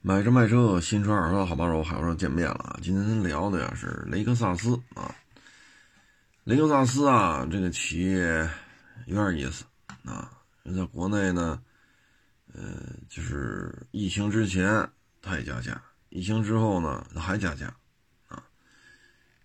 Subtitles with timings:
[0.00, 2.78] 买车卖车，新车二手车好帮手，海上见面了啊！
[2.80, 5.12] 今天聊的呀是雷克萨斯啊，
[6.44, 8.48] 雷克萨斯啊这个企业
[9.06, 9.64] 有点意思
[10.04, 10.30] 啊，
[10.64, 11.60] 在国内呢，
[12.54, 12.62] 呃，
[13.08, 14.88] 就是疫情之前
[15.20, 17.66] 它也加价，疫情之后呢它还加价
[18.28, 18.40] 啊，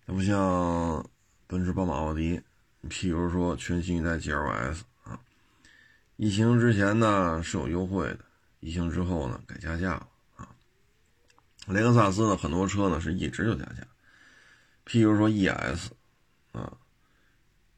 [0.06, 1.04] 它不像
[1.48, 2.40] 奔驰、宝马、奥迪，
[2.88, 5.18] 譬如说全新一代 GLS 啊，
[6.16, 8.20] 疫情之前呢是有优惠的，
[8.60, 10.06] 疫情之后呢改加价了。
[11.66, 13.86] 雷克萨斯呢，很多车呢是一直就加价，
[14.86, 15.88] 譬如说 ES，
[16.52, 16.72] 啊，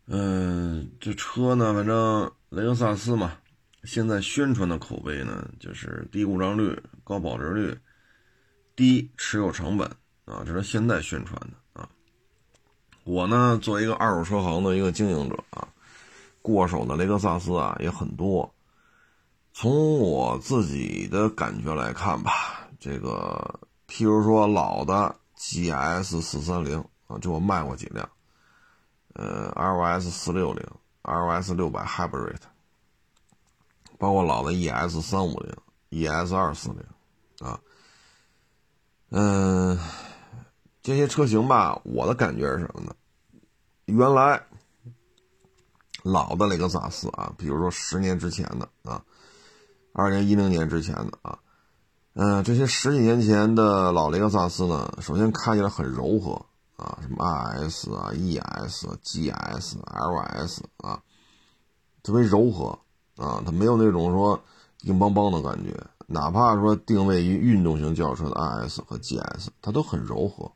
[0.07, 3.39] 嗯，这车呢，反正雷克萨斯嘛，
[3.85, 7.79] 现在宣传的口碑呢，就是低故障率、高保值率、
[8.75, 9.89] 低持有成本
[10.25, 11.89] 啊，这是现在宣传的啊。
[13.05, 15.69] 我呢，作为一个二手车行的一个经营者啊，
[16.43, 18.53] 过手的雷克萨斯啊也很多。
[19.53, 23.61] 从我自己的感觉来看吧，这个。
[23.89, 28.09] 譬如说老的 GS 四三零啊，就我卖过几辆，
[29.15, 30.67] 呃，R O S 四六零
[31.03, 32.41] ，R O S 六百 Hybrid，
[33.99, 35.57] 包括老的 ES 三五零、
[35.91, 37.61] ES 二四零，啊，
[39.11, 39.79] 嗯，
[40.83, 42.95] 这些车型吧，我的感觉是什么呢？
[43.85, 44.43] 原来
[46.03, 49.05] 老的雷克萨斯啊，比如说十年之前的啊，
[49.93, 51.39] 二零一零年之前的啊。
[52.19, 56.33] 嗯，这些十几年前的老雷克萨斯呢，首先开起来很柔和
[56.77, 61.03] 啊，什么 RS 啊、ES、GS、LS 啊，
[62.03, 62.79] 特别柔和
[63.19, 64.41] 啊，它没有那种说
[64.85, 65.77] 硬邦邦的感觉。
[66.07, 70.51] 哪怕说定位于运动型轿车的 RS 和 GS，它都很柔和，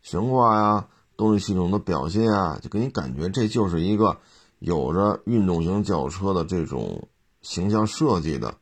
[0.00, 0.86] 悬挂呀、
[1.18, 4.16] 动力系统的表现啊，就给你感觉这就是一个
[4.60, 7.06] 有着运动型轿车的这种
[7.42, 8.54] 形象设计的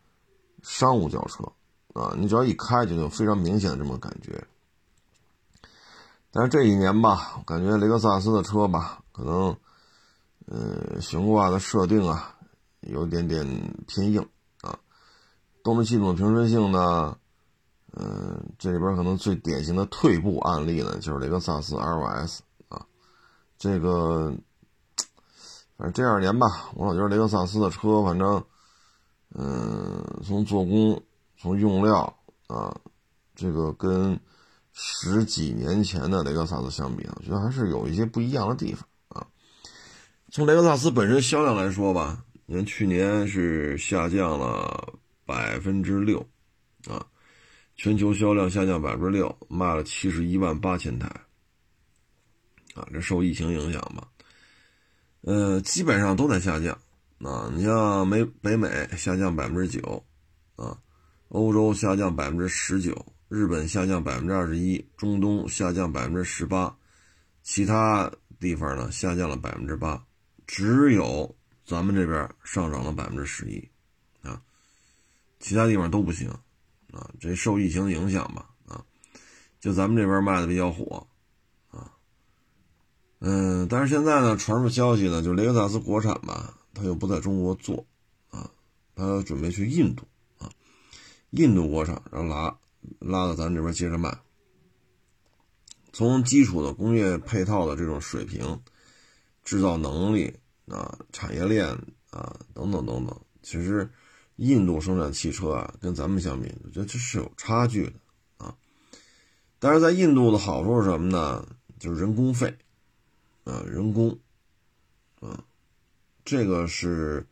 [0.63, 1.45] 商务轿车。
[1.95, 4.47] 啊，你只要一开就有非常明显的这么感觉。
[6.33, 9.57] 但是这一年吧，感觉雷克萨斯的车吧，可能，
[10.47, 12.37] 呃，悬挂的设定啊，
[12.81, 13.47] 有点点
[13.87, 14.21] 偏硬
[14.61, 14.77] 啊。
[15.63, 17.17] 动力系统的平顺性呢，
[17.93, 22.85] 嗯，这里边可能最典型的退步案例呢，就是雷克萨斯 LS 啊。
[23.57, 24.35] 这个，
[25.77, 28.45] 反正这二年吧，我老觉得雷克萨斯的车，反正，
[29.37, 31.01] 嗯，从做工。
[31.45, 32.01] 从用料
[32.47, 32.75] 啊，
[33.35, 34.19] 这个跟
[34.73, 39.27] 十几年前的雷克萨斯相比，我觉得还是有一些不一样的地方啊。
[40.31, 44.95] 从雷克萨斯本身销量来说吧，你看去年是下降了
[45.27, 46.27] 百分之六
[46.89, 47.05] 啊，
[47.77, 51.07] 全球销量下降百分之六，卖了七十一万八千台
[52.75, 54.09] 啊，这受疫情影响吧，
[55.21, 56.73] 呃，基本上都在下降
[57.19, 57.53] 啊。
[57.55, 60.03] 你像美北美下降百分之九
[60.57, 60.79] 啊。
[61.29, 66.77] 欧洲下降百分之十九，日本下降百分之二十一，中东下降百分之十八，
[67.43, 70.05] 其他地方呢下降了百分之八，
[70.47, 73.69] 只有咱们这边上涨了百分之十一，
[74.23, 74.41] 啊，
[75.41, 76.29] 其他地方都不行，
[76.93, 78.85] 啊，这受疫情影响吧，啊，
[79.59, 81.05] 就咱们这边卖的比较火，
[81.71, 81.91] 啊，
[83.21, 87.85] 嗯，但是现在呢，传出消息呢，就雷克萨斯国产吧，他又不在中国做，
[88.31, 88.49] 啊，
[88.95, 90.07] 他准备去印度。
[91.37, 92.57] 印度国产，然后拉
[93.01, 94.17] 拉到咱这边接着卖。
[95.93, 98.61] 从基础的工业配套的这种水平、
[99.45, 100.33] 制造能力
[100.69, 101.67] 啊、产业链
[102.11, 103.91] 啊等等等等，其实
[104.37, 107.95] 印度生产汽车啊，跟咱们相比，我觉得这是有差距的
[108.37, 108.55] 啊。
[109.59, 111.45] 但是在印度的好处是什么呢？
[111.81, 112.57] 就是人工费
[113.43, 114.17] 啊，人工
[115.19, 115.45] 啊，
[116.25, 117.27] 这个是。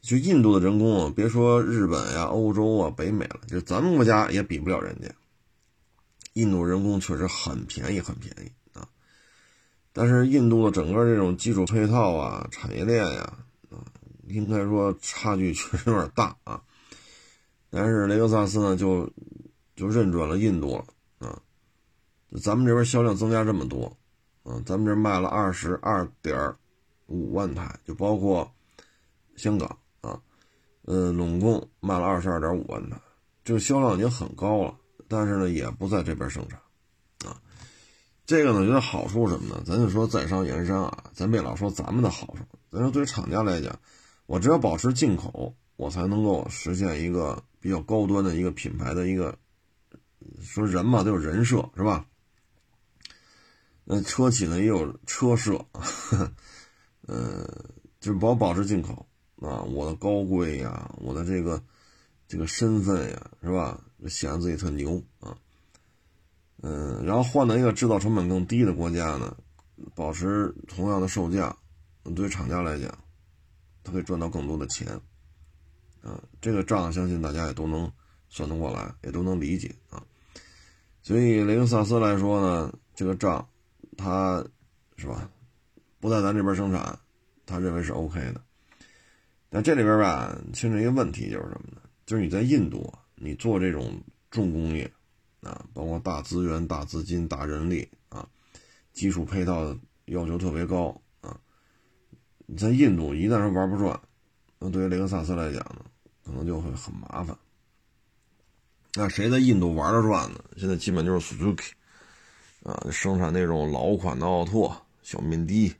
[0.00, 5.08] 就印度的人工啊，别说日本呀、欧洲啊、北美了，就咱们国家也比不了人家。
[6.32, 8.88] 印度人工确实很便宜，很便宜啊。
[9.92, 13.38] 但是印度的整个这种基础配套啊、产业链呀，
[13.70, 13.84] 啊，
[14.26, 16.62] 应该说差距确实有点大啊。
[17.70, 19.08] 但是雷克萨斯呢，就
[19.76, 21.40] 就认准了印度了啊。
[22.40, 23.96] 咱们这边销量增加这么多，
[24.42, 26.54] 啊，咱们这卖了二十二点
[27.06, 28.50] 五万台，就包括。
[29.42, 30.22] 香港啊，
[30.82, 32.96] 呃，拢共卖了二十二点五万台，
[33.42, 34.78] 这个销量已经很高了，
[35.08, 36.60] 但是呢，也不在这边生产，
[37.28, 37.42] 啊，
[38.24, 39.60] 这个呢，觉得好处什么呢？
[39.66, 43.76] 咱就说在商言商啊，咱别老说咱们的好处，咱说对于厂家来讲，
[44.26, 49.36] 我只要保持进口，我才能够实现一个比较高端的一个品牌的一个，
[50.40, 52.06] 说人嘛都有人设是吧？
[53.82, 55.66] 那车企呢也有车设，
[57.08, 57.44] 呃，
[57.98, 59.04] 就是保保持进口。
[59.42, 61.60] 啊，我的高贵呀，我的这个
[62.28, 63.82] 这个身份呀，是吧？
[64.08, 65.36] 显得自己特牛啊。
[66.62, 69.36] 嗯，然后换到一个制造成本更低的国家呢，
[69.96, 71.56] 保持同样的售价，
[72.14, 72.96] 对厂家来讲，
[73.82, 74.88] 它可以赚到更多的钱。
[76.02, 77.90] 啊，这个账相信大家也都能
[78.28, 80.02] 算得过来，也都能理解啊。
[81.02, 83.48] 所以雷克萨斯来说呢，这个账，
[83.96, 84.44] 它
[84.96, 85.28] 是吧，
[85.98, 86.96] 不在咱这边生产，
[87.44, 88.40] 他认为是 OK 的。
[89.54, 91.82] 那这里边吧，牵扯一个问题就是什么呢？
[92.06, 94.90] 就是你在印度，你做这种重工业
[95.42, 98.26] 啊，包括大资源、大资金、大人力啊，
[98.94, 99.76] 基础配套
[100.06, 101.38] 要求特别高啊。
[102.46, 104.00] 你在印度一旦是玩不转，
[104.58, 105.84] 那对于雷克萨斯来讲呢？
[106.24, 107.36] 可能就会很麻烦。
[108.94, 110.42] 那谁在印度玩得转呢？
[110.56, 111.72] 现在基本就是 Suzuki
[112.62, 115.74] 啊，生产那种老款的奥拓、小面的，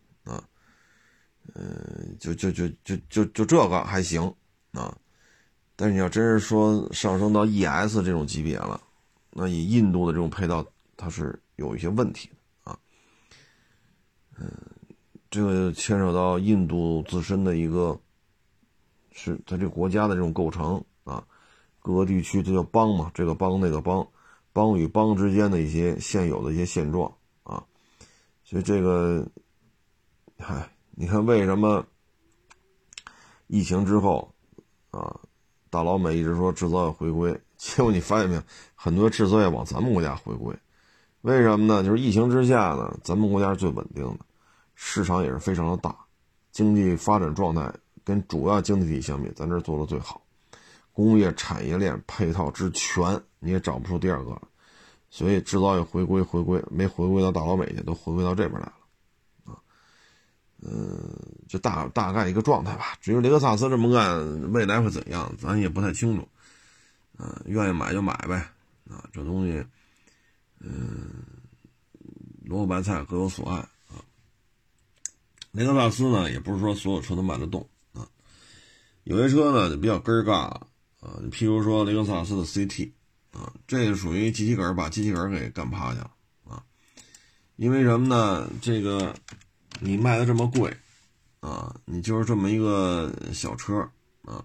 [1.55, 4.23] 嗯，就就就就就就这个还行
[4.73, 4.97] 啊。
[5.77, 8.81] 但是你要真是说上升到 ES 这种级别了，
[9.31, 10.65] 那以印度的这种配套，
[10.97, 12.79] 它是有一些问题的啊。
[14.39, 14.51] 嗯，
[15.31, 17.99] 这个牵扯到印度自身的一个。
[19.15, 21.23] 是它这国家的这种构成啊，
[21.81, 24.09] 各个地区这叫邦嘛，这个邦那个邦，
[24.55, 27.63] 邦与邦之间的一些现有的一些现状啊，
[28.43, 29.29] 所以这个，
[30.39, 31.85] 嗨，你看为什么
[33.47, 34.33] 疫情之后
[34.91, 35.21] 啊，
[35.69, 38.43] 大老美一直说制造业回归， 结果你发现没有，
[38.75, 40.55] 很多制造业往咱们国家回归，
[41.23, 41.83] 为什么呢？
[41.83, 44.21] 就是疫情之下呢，咱们国家是最稳定的，
[44.75, 45.97] 市场也是非常的大，
[46.51, 47.73] 经济发展状态。
[48.05, 50.21] 跟主要经济体相比，咱这做的最好，
[50.93, 54.43] 工业产业链配套之全，你也找不出第二个了。
[55.09, 58.73] 所以制造业回归回归没回归到大老美去，都回归到这边来了，
[60.65, 61.13] 嗯，
[61.49, 62.97] 就大大概一个状态吧。
[63.01, 66.29] 至于雷克萨斯这么干，未来会怎样，咱也不太清楚。
[67.19, 68.37] 嗯，愿意买就买呗，
[68.89, 69.65] 啊，这东西，
[70.61, 71.11] 嗯，
[72.45, 73.57] 萝卜白菜各有所爱
[73.89, 73.99] 啊。
[75.51, 78.07] 雷克萨斯呢，也不是说所有车都卖得动啊。
[79.03, 80.33] 有些车呢就比较根儿尬
[81.01, 82.91] 啊，你譬如说雷克萨斯的 CT
[83.33, 86.11] 啊，这个属于机器人把机器人给干趴下了
[86.49, 86.63] 啊。
[87.57, 88.49] 因为什么呢？
[88.63, 89.15] 这个
[89.85, 90.77] 你卖的这么贵
[91.41, 93.81] 啊，你就是这么一个小车
[94.23, 94.45] 啊，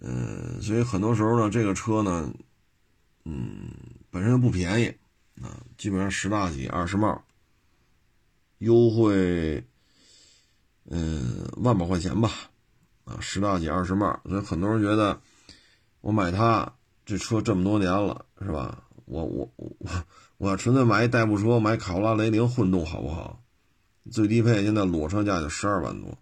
[0.00, 2.32] 呃，所以很多时候呢，这个车呢，
[3.24, 3.70] 嗯，
[4.10, 4.86] 本身不便宜
[5.40, 7.22] 啊，基本上十大几二十帽，
[8.58, 9.64] 优惠，
[10.90, 12.30] 嗯，万把块钱吧。
[13.04, 15.20] 啊，十大几二十万，所以很多人觉得，
[16.00, 18.82] 我买它这车这么多年了，是吧？
[19.04, 19.70] 我我我
[20.38, 23.43] 我要纯粹买一代步车，买卡罗拉雷凌混动好不好？
[24.10, 26.16] 最低配现在裸车价就十二万多，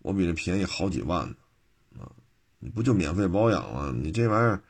[0.00, 2.12] 我比这便宜好几万呢，啊，
[2.58, 3.92] 你不就免费保养吗？
[3.96, 4.62] 你这玩意儿，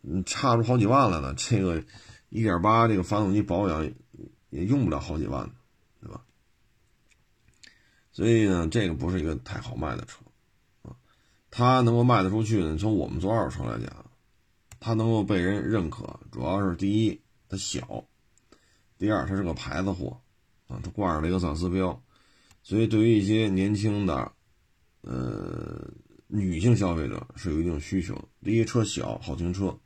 [0.00, 1.82] 你差出好几万来了，这个
[2.28, 3.90] 一点八这个发动机保养
[4.50, 5.50] 也用不了好几万。
[6.02, 6.22] 对吧
[8.10, 10.20] 所以呢，这个不是一个太好卖的车，
[10.80, 10.96] 啊，
[11.50, 12.76] 它能够卖得出去呢？
[12.78, 14.06] 从我们做二手车来讲，
[14.80, 18.04] 它能够被人认可，主要是第一它小，
[18.98, 20.19] 第二它是个牌子货，
[20.70, 22.00] 啊，它挂着雷克萨斯标，
[22.62, 24.32] 所以对于一些年轻的，
[25.00, 25.90] 呃，
[26.28, 28.16] 女性消费者是有一定需求。
[28.42, 29.76] 第一车小好停车，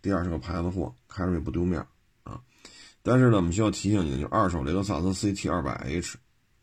[0.00, 1.86] 第二是个牌子货，开着也不丢面
[2.22, 2.42] 啊。
[3.02, 6.16] 但是呢，我们需要提醒你的就二手雷克萨斯 CT 二百 H。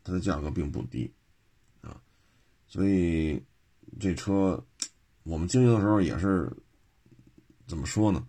[0.06, 1.10] 它的价格并不低，
[1.80, 1.98] 啊，
[2.66, 3.42] 所以
[3.98, 4.62] 这车
[5.22, 6.54] 我们经营的时候也是
[7.66, 8.22] 怎么说呢？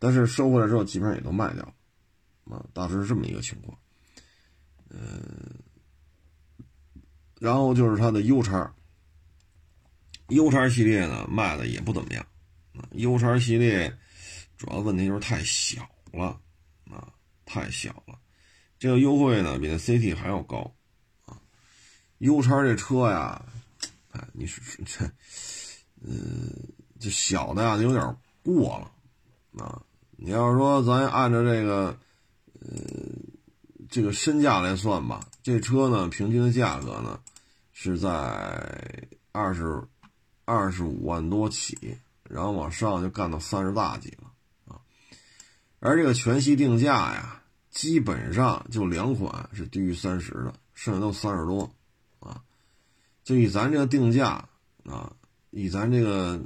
[0.00, 3.78] 但是收回来之后基本上也都卖掉了，啊，大致是这么一个情况。
[4.90, 5.54] 嗯，
[7.40, 8.74] 然后就是它的 U 叉
[10.28, 12.26] ，U 叉系列呢卖的也不怎么样，
[12.74, 13.96] 啊，U 叉系列
[14.56, 16.40] 主要问题就是太小了，
[16.90, 17.12] 啊，
[17.44, 18.18] 太小了，
[18.78, 20.74] 这个优惠呢比那 CT 还要高。
[21.24, 21.40] 啊
[22.18, 23.42] U 叉这车呀，
[24.10, 25.10] 哎，你是这，
[26.02, 26.52] 嗯，
[26.98, 29.82] 这小的呀，有点过了啊。
[30.22, 31.98] 你要说咱按照这个，
[32.60, 32.76] 呃，
[33.90, 37.20] 这个身价来算吧，这车呢，平均的价格呢
[37.72, 39.82] 是在二十
[40.44, 44.30] 二十五万多起，然后往上就干到三十大几了
[44.72, 44.80] 啊。
[45.80, 51.68] 而这个全系定价呀，基本上就两款是低于三十的，剩下都三十多
[52.20, 52.42] 啊。
[53.24, 54.48] 就以咱这个定价
[54.84, 55.12] 啊，
[55.50, 56.40] 以咱这个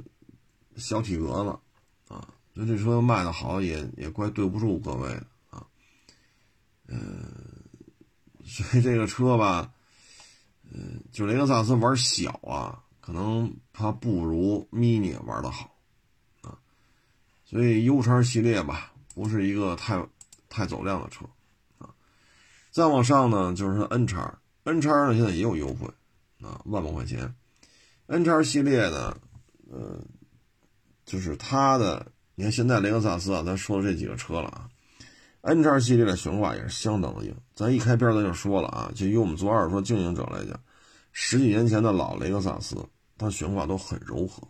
[0.77, 5.65] 小体格子啊，就这车卖的好也也怪对不住各位的啊。
[6.87, 7.25] 嗯，
[8.55, 9.69] 所 以这个车吧，
[10.71, 15.75] 嗯，就雷克萨斯玩小啊，可能它不如 mini 玩的好
[16.41, 16.57] 啊。
[17.43, 20.01] 所以 U 叉系列吧，不是一个太
[20.47, 21.25] 太走量的车
[21.79, 21.89] 啊。
[22.71, 25.85] 再往上呢，就是说 N 叉，N 叉呢现在也有优惠
[26.41, 27.35] 啊，万把块钱。
[28.07, 29.17] N 叉系列呢，
[29.69, 29.99] 呃，
[31.05, 34.69] 就是它的，你看现在雷克萨斯啊，咱说这几个车了啊
[35.45, 37.35] ，N 叉系列的悬挂也是相当的硬。
[37.53, 40.59] 咱一开篇咱就说了啊，就以我们做二手车经营者来讲，
[41.11, 42.75] 十几年前的老雷克萨斯，
[43.15, 44.41] 它悬挂都很柔和。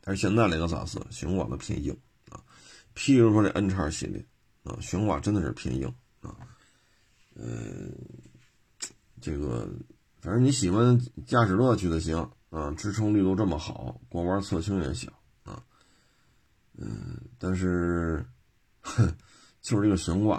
[0.00, 1.94] 但是现在雷克萨斯悬挂都偏硬
[2.30, 2.40] 啊，
[2.96, 4.24] 譬如说这 N 叉系列
[4.64, 5.86] 啊，悬挂真的是偏硬
[6.22, 6.34] 啊。
[7.34, 7.92] 嗯，
[9.20, 9.68] 这个
[10.20, 12.16] 反正你喜欢驾驶乐趣的行
[12.48, 15.12] 啊，支撑力度这么好，过弯侧倾也小
[15.44, 15.62] 啊。
[16.78, 18.24] 嗯，但是
[18.80, 19.14] 哼，
[19.60, 20.36] 就是这个悬挂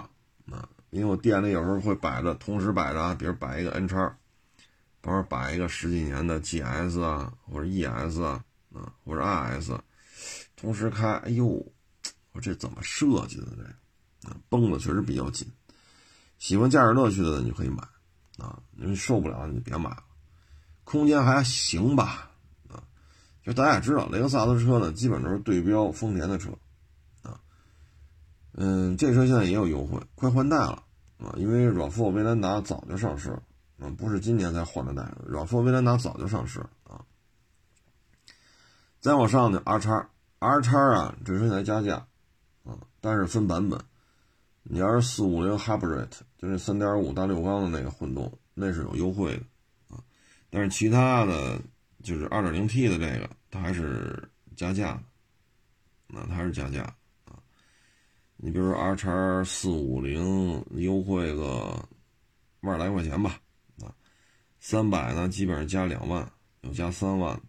[0.50, 3.96] 啊，因为我店里有时候会摆着，同时摆着啊，比如摆一个 N 叉，
[5.02, 8.44] 旁边摆一个十几年的 GS 啊，或者 ES 啊。
[8.72, 9.76] 啊，或者 RS，
[10.54, 11.44] 同时开，哎呦，
[12.30, 14.28] 我这怎么设计的这？
[14.28, 15.50] 啊，绷的确实比较紧。
[16.38, 17.82] 喜欢驾驶乐趣的你可以买，
[18.38, 20.04] 啊，你受不了你就别买了。
[20.84, 22.30] 空间还行吧，
[22.68, 22.80] 啊，
[23.42, 26.50] 就大家也知道，雷克萨斯车呢，基本都是对标丰田的车，
[28.62, 30.82] 嗯，这车现在也有优惠，快换代了，
[31.16, 33.42] 啊，因为 RAV4 威兰达早就上市了，
[33.78, 36.68] 啊，不是今年才换的代，RAV4 威兰达早就上市了。
[39.00, 42.06] 再往上呢，R 叉，R 叉啊，这是在加价，
[42.64, 43.80] 啊，但是分版本，
[44.62, 50.04] 你要是四五零 Hybrid，就那三点五大六缸的那个混动，那是有优惠的，啊，
[50.50, 51.58] 但是其他的，
[52.02, 55.02] 就是二点零 T 的这个，它还是加价的，
[56.08, 56.94] 那它是加价，
[58.42, 61.86] 你比如说 R 叉四五零优惠个
[62.62, 63.38] 万来块钱吧，
[63.82, 63.92] 啊，
[64.58, 66.26] 三百呢基本上加两万，
[66.62, 67.34] 有加三万。
[67.34, 67.40] 啊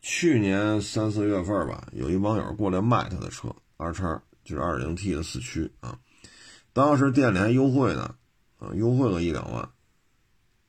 [0.00, 5.96] 去年三四月份吧，有一网友过来卖他的车，R 叉就是二零 T 的四驱啊，
[6.72, 8.16] 当时店里还优惠呢，
[8.58, 9.62] 啊，优惠个一两万，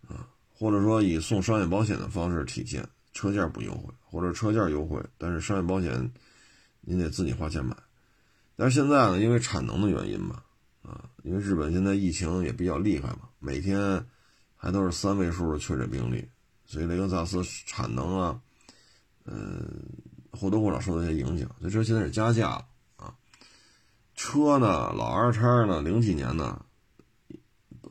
[0.07, 6.11] 啊，或者说以送商业保险的方式体现，车价不优惠，或者车价优惠，但是商业保险
[6.81, 7.75] 您得自己花钱买。
[8.55, 10.43] 但是现在呢，因为产能的原因嘛，
[10.81, 14.05] 啊，因为日本现在疫情也比较厉害嘛，每天
[14.55, 16.27] 还都是三位数的确诊病例，
[16.65, 18.41] 所以雷克萨斯产能啊。
[19.25, 19.65] 嗯，
[20.33, 22.67] 或多或少受到一些影响，所以这现在是加价了
[22.97, 23.15] 啊。
[24.15, 26.65] 车呢，老 R 叉呢，零几年呢，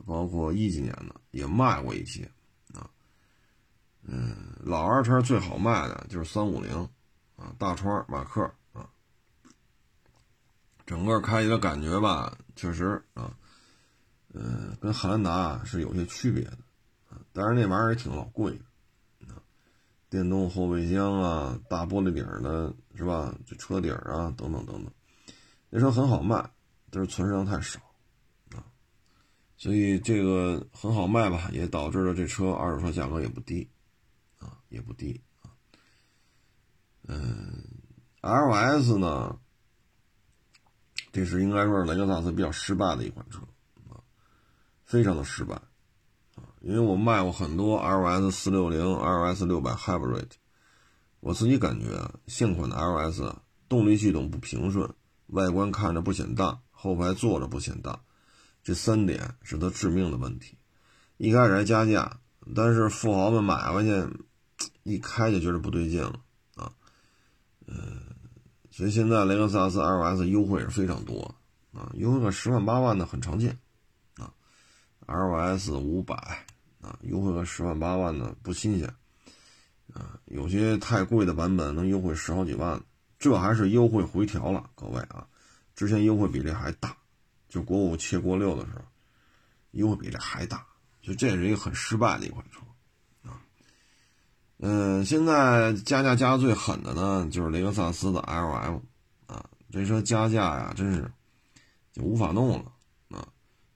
[0.05, 2.29] 包括一几年的也卖过一些
[2.71, 2.87] 啊。
[4.03, 6.87] 嗯，老 R 叉最好卖的就是三五零
[7.35, 8.53] 啊，大窗马克，
[10.85, 13.35] 整个开起来感觉吧，确实啊，
[14.33, 16.57] 嗯，跟汉兰达是有些区别的
[17.09, 19.41] 啊，但是那玩意儿也挺老贵的啊。
[20.09, 23.33] 电动后备箱啊，大玻璃顶的是吧？
[23.45, 24.91] 这车顶啊，等等等等，
[25.69, 26.49] 那车很好卖，
[26.91, 27.79] 但是存世量太少
[28.51, 28.61] 啊，
[29.57, 33.67] 所以这个很好卖吧，也导致了这车二手车价格也不低
[34.37, 35.49] 啊，也不低啊。
[37.07, 37.63] 嗯
[38.21, 39.39] ，LS 呢，
[41.13, 43.39] 这是应该说是雷克萨斯比较失败的一款车
[43.89, 44.01] 啊，
[44.83, 45.55] 非常的失败
[46.35, 46.43] 啊。
[46.61, 50.31] 因为我卖过很多 LS 四六零、LS 六百 Hybrid，
[51.19, 53.33] 我自己感觉啊现款的 LS
[53.69, 54.91] 动力系统不平顺，
[55.27, 58.01] 外观看着不显大，后排坐着不显大，
[58.63, 60.57] 这三点是它致命的问题。
[61.17, 62.19] 一开始还加价，
[62.55, 64.07] 但是富豪们买回去
[64.81, 66.19] 一开就觉得不对劲了
[66.55, 66.73] 啊。
[67.67, 68.12] 嗯，
[68.73, 71.35] 所以现在雷克萨斯 LS 优惠是非常多
[71.71, 73.55] 啊，优惠个十万八万的很常见
[74.15, 74.33] 啊
[75.05, 76.47] ，LS 五百。
[76.81, 78.93] 啊，优惠个十万八万的不新鲜，
[79.93, 82.77] 啊，有些太贵的版本能优惠十好几万，
[83.17, 85.25] 这还是优惠回调了，各位啊，
[85.75, 86.97] 之前优惠比例还大，
[87.47, 88.81] 就国五切国六的时候，
[89.71, 90.67] 优惠比这还大，
[91.01, 92.59] 就这是一个很失败的一款车，
[94.65, 98.79] 嗯，现在加价加的最狠的呢，就是雷克萨斯的 LM，
[99.25, 101.11] 啊，这车加价呀，真是
[101.91, 102.71] 就无法弄了
[103.09, 103.27] 啊。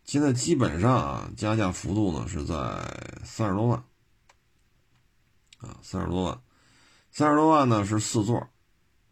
[0.05, 2.55] 现在基本上啊，加价幅度呢是在
[3.25, 3.83] 三十多万，
[5.57, 6.41] 啊，三十多万，
[7.11, 8.47] 三十多万呢是四座，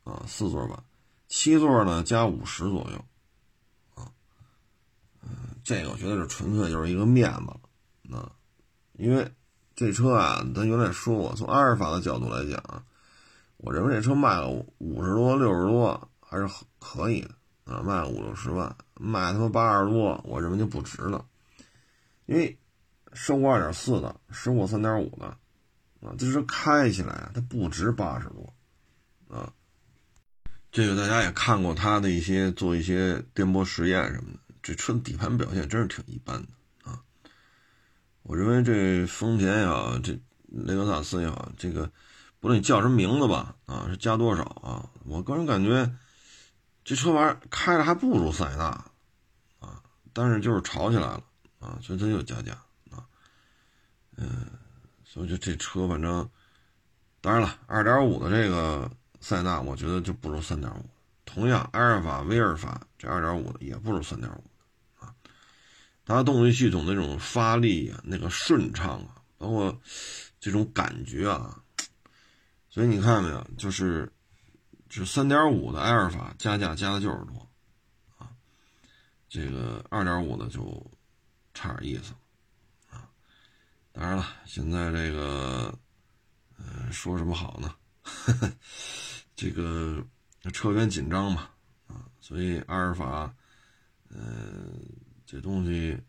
[0.05, 0.81] 啊，四座版，
[1.27, 3.05] 七座呢加五十左右，
[3.95, 4.09] 啊，
[5.23, 5.29] 嗯，
[5.61, 7.51] 这个我觉得是纯粹就是一个面子
[8.07, 8.31] 了，啊，
[8.93, 9.29] 因为
[9.75, 12.83] 这车啊，咱原来说过，从阿尔法的角度来讲啊，
[13.57, 16.47] 我认为这车卖了五十多、六十多还是
[16.79, 17.31] 可以的。
[17.65, 21.25] 啊，卖五六十万，卖他妈八十多，我认为就不值了。
[22.27, 22.55] 因为
[23.11, 25.25] 收过二点四的，收过三点五的，
[26.07, 28.53] 啊，这车开起来它不值八十多，
[29.35, 29.51] 啊，
[30.71, 36.47] 这个大家也看过他的一些做一些颠簸实验什么的，这车的底盘表现真是挺一般的。
[38.27, 41.89] 我认为这丰田也好，这雷克萨斯也好，这个
[42.39, 44.89] 不论你叫什么名字吧，啊，是加多少啊？
[45.05, 45.89] 我个人感觉
[46.83, 48.65] 这车玩意开着还不如塞纳
[49.59, 51.23] 啊，但是就是吵起来了
[51.59, 52.53] 啊，所以它又加价
[52.89, 53.05] 啊。
[54.17, 54.27] 嗯，
[55.03, 56.29] 所以就这车反正，
[57.21, 58.91] 当然了，二点五的这个。
[59.21, 60.85] 塞纳我觉得就不如三点五，
[61.25, 64.43] 同样阿尔法、威尔法这二点五的也不如三点五。
[66.05, 69.81] 它动力系统那种发力啊，那个顺畅啊，包括
[70.39, 71.59] 这种感觉啊，
[72.69, 74.11] 所以你看没有，就是
[74.87, 77.49] 就三点五的埃尔法加价加的就是多
[78.17, 78.29] 啊，
[79.27, 80.91] 这个二点五的就
[81.53, 82.13] 差点意思
[82.89, 83.09] 啊。
[83.91, 85.77] 当然了，现在这个
[86.57, 87.75] 嗯，说什么好呢？
[88.03, 88.51] 呵呵。
[89.35, 90.01] 这个
[90.53, 91.49] 车源紧张嘛，
[91.87, 93.35] 啊，所以阿尔法，
[94.07, 94.69] 呃，
[95.25, 95.99] 这东西，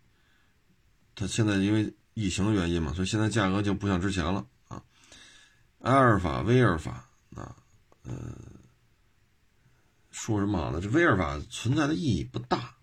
[1.14, 4.82] 它现在因为疫情的原因嘛，所以现在价格就不像之前了啊。
[5.80, 7.56] 阿尔法、威尔法啊，
[8.02, 8.14] 呃，
[10.10, 10.80] 说什么好呢？
[10.80, 12.76] 这威尔法存在的意义不大，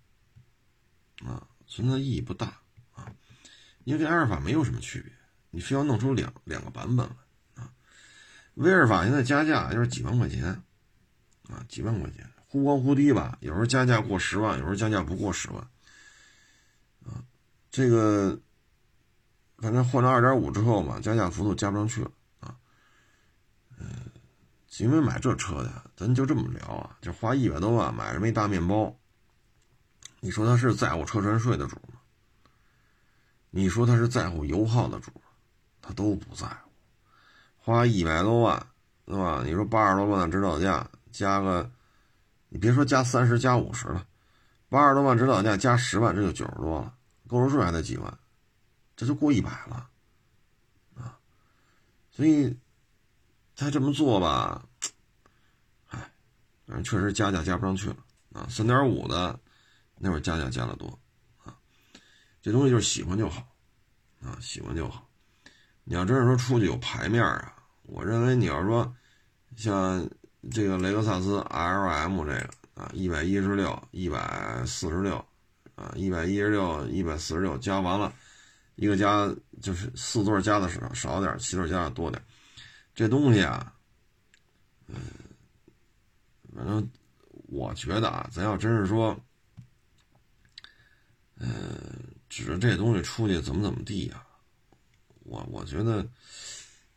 [1.25, 2.61] 啊，存在意义不大
[2.93, 3.11] 啊，
[3.83, 5.11] 因为跟阿尔法没有什么区别，
[5.51, 7.71] 你非要弄出两两个版本来啊。
[8.55, 10.45] 威尔法现在加价就是几万块钱，
[11.49, 13.37] 啊，几万块钱，忽高忽低吧。
[13.41, 15.67] 有时候加价过十万，有时候加价不过十万，
[17.73, 18.39] 这个
[19.57, 22.55] 反正换成二点五之后嘛，加价幅度加不上去了啊。
[23.79, 23.87] 嗯，
[24.77, 28.95] 因为买这车的，咱就这么聊啊，就花一百多万买这么一大面包，
[30.19, 31.99] 你说他是在乎车船税的主吗？
[33.49, 35.11] 你说他是在乎油耗的主，
[35.81, 36.69] 他都不在乎。
[37.57, 38.67] 花一百多万，
[39.07, 39.41] 对吧？
[39.43, 41.71] 你说八十多万的指导价加个，
[42.49, 44.05] 你别说加三十加五十了，
[44.69, 46.93] 八十多万指导价加十万，这就九十多了，
[47.33, 48.19] 购置税还得几万，
[48.95, 49.89] 这就过一百了，
[50.95, 51.17] 啊！
[52.11, 52.55] 所以
[53.55, 54.63] 他这么做吧，
[55.89, 55.99] 哎，
[56.67, 57.97] 反正确实加价加不上去了
[58.33, 58.47] 啊。
[58.49, 59.39] 三点五的
[59.97, 60.99] 那会儿加价加的多
[61.43, 61.57] 啊，
[62.41, 63.47] 这东西就是喜欢就好
[64.21, 65.09] 啊，喜欢就好。
[65.83, 68.95] 你要真是说出去有牌面啊，我认为你要说
[69.57, 70.07] 像
[70.51, 75.25] 这个雷克萨斯 L M 这个啊，一百一十六、一百四十六
[75.75, 78.13] 啊，一百一十六、一百四十六加完了，
[78.75, 82.21] 一个加就是四座加的少少点，七座加的多点。
[82.95, 83.73] 这东西啊，
[84.87, 84.95] 嗯，
[86.55, 86.87] 反正
[87.47, 89.19] 我觉得啊，咱要真是说，
[91.37, 91.49] 嗯，
[92.29, 94.23] 指着这东西出去怎么怎么地呀？
[95.25, 96.05] 我我觉得，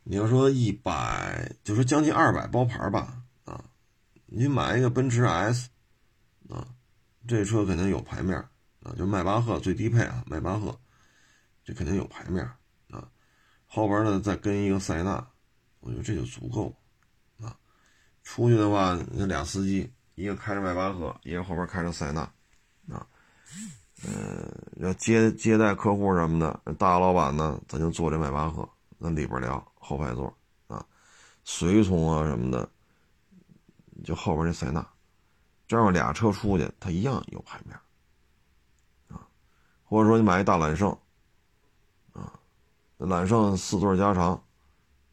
[0.02, 3.64] 你要说一百，就说将近二百包牌吧，啊，
[4.26, 5.70] 你买一个奔驰 S，
[6.50, 6.66] 啊，
[7.26, 8.44] 这车肯定有牌面，
[8.86, 10.78] 啊，就迈巴赫最低配啊，迈巴赫，
[11.64, 12.44] 这肯定有牌面，
[12.90, 13.08] 啊，
[13.66, 15.26] 后边呢再跟一个塞纳，
[15.80, 16.72] 我觉得这就足够，
[17.44, 17.56] 啊，
[18.22, 22.20] 出去的话那俩司机，一个开着迈巴赫，一个后边开着塞纳，
[22.88, 23.04] 啊。
[24.06, 24.46] 嗯，
[24.76, 28.68] 要接接待客户什么的，大老板呢，咱就坐这迈巴赫，
[28.98, 30.32] 那里边聊后排座
[30.68, 30.84] 啊，
[31.44, 32.68] 随从啊什么的，
[34.04, 34.86] 就后边这塞纳，
[35.66, 37.74] 这样俩车出去，它一样有排面。
[39.96, 40.90] 或者说你买一大揽胜
[42.12, 42.30] 啊，
[42.98, 44.32] 揽胜四座加长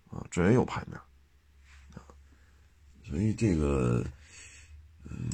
[0.09, 0.99] 啊，这也有排面
[1.95, 2.03] 啊。
[3.07, 4.03] 所以这个，
[5.05, 5.29] 嗯，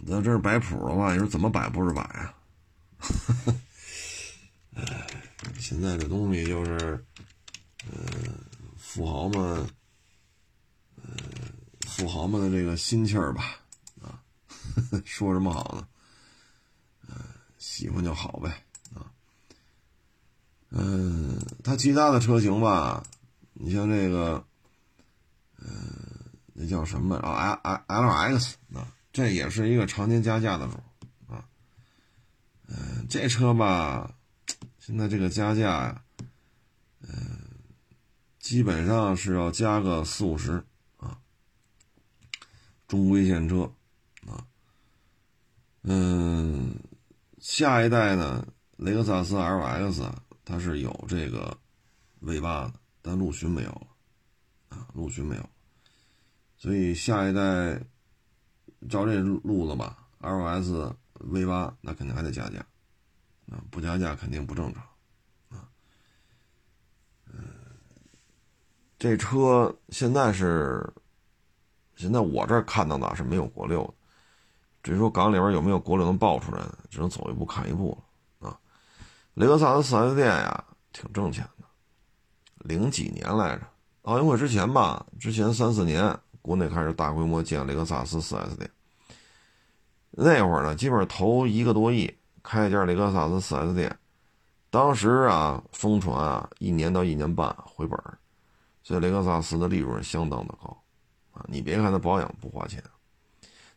[0.00, 2.34] 那这是摆谱的话，你说怎么摆不是摆啊？
[4.76, 5.08] 哎，
[5.58, 7.02] 现在这东西就是，
[7.90, 8.04] 呃，
[8.76, 9.66] 富豪们，
[10.96, 11.16] 呃，
[11.86, 13.62] 富豪们的这个心气儿吧，
[14.02, 14.20] 啊，
[15.06, 15.88] 说什么好呢？
[17.58, 19.12] 喜欢就好呗，啊，
[20.70, 23.02] 嗯，它其他的车型吧，
[23.52, 24.44] 你像这个，
[25.58, 25.68] 呃，
[26.54, 30.74] 那叫什么啊？L L X 啊，这也是一个常年加价的主。
[31.32, 31.44] 啊
[32.68, 34.14] 嗯，这车吧，
[34.78, 36.02] 现在这个加价呀，
[37.00, 37.40] 嗯，
[38.38, 40.62] 基本上是要加个四五十
[40.98, 41.18] 啊，
[42.86, 43.72] 中规线车
[44.26, 44.46] 啊，
[45.82, 46.74] 嗯，
[47.40, 48.46] 下一代呢，
[48.76, 50.12] 雷克萨斯 LX
[50.44, 51.56] 它是有这个
[52.20, 53.86] V 八的，但陆巡没有了
[54.68, 55.48] 啊，陆巡没有，
[56.56, 57.80] 所以下一代
[58.88, 60.94] 照这路子吧，LS。
[61.20, 62.64] V 八那肯定还得加价，
[63.50, 64.84] 啊，不加价肯定不正常，
[65.48, 65.68] 啊，
[67.26, 67.42] 嗯，
[68.96, 70.88] 这车现在是
[71.96, 73.94] 现在我这儿看到的是没有国六的。
[74.88, 77.90] 至于说港里边有没有国六能爆出来的，只能走一步看一步
[78.40, 78.58] 了啊。
[79.34, 81.66] 雷克萨斯 4S 店呀，挺挣钱的。
[82.60, 83.66] 零几年来着，
[84.04, 88.70] 奥运会之前吧，之前三四年，国内开始大规模建雷克萨斯 4S 店。
[90.12, 92.10] 那会儿呢，基本上投一个多亿
[92.42, 93.94] 开一家雷克萨斯 4S 店，
[94.70, 98.00] 当时啊，疯传啊，一年到一年半回本
[98.82, 100.82] 所以雷克萨斯的利润相当的高
[101.32, 101.44] 啊。
[101.46, 102.82] 你别看它保养不花钱。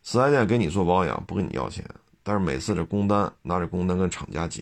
[0.02, 1.88] 四 S 店给你做保养不跟你要钱，
[2.22, 4.60] 但是每次这工单拿着工单跟厂家结，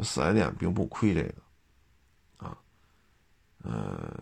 [0.00, 2.56] 四 S 店并不亏这个，啊，
[3.62, 4.12] 呃，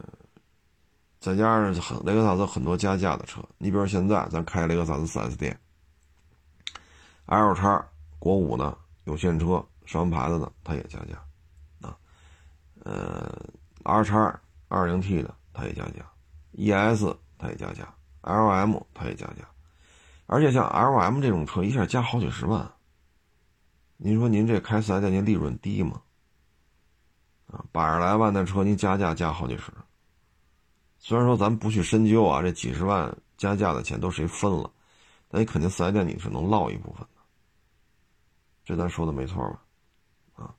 [1.19, 5.59] 再加上很雷克萨斯很多加价的车，你比如现在咱开雷克萨斯四 S 店
[7.27, 7.85] ，L 叉
[8.21, 11.97] 国五的有现车上完牌子的它也加价，啊，
[12.85, 13.45] 呃
[13.83, 16.09] ，R 叉二零 T 的它也加价
[16.53, 19.45] ，ES 它也加价，LM 它也加价。
[20.27, 22.69] 而且像 L M 这种车一下加好几十万，
[23.97, 26.03] 您说您这开四 S 店您利润低吗？
[27.47, 29.73] 啊，百十来万的车您加价加好几十，
[30.99, 34.69] 虽然说咱不去深究啊，这几十万加价的钱都谁分了，
[35.29, 37.23] 但你肯定四 S 店你是能落一部分的，
[38.65, 39.63] 这咱说的没错吧？
[40.45, 40.55] 啊，